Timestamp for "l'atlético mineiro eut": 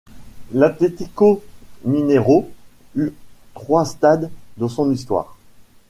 0.51-3.13